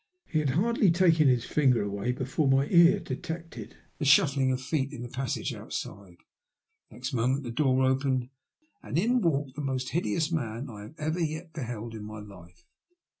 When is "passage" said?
5.07-5.53